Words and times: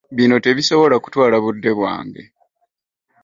Bino 0.17 0.35
tebisobola 0.45 0.95
kutwala 1.03 1.35
budde 1.43 1.71
bwange. 1.77 2.23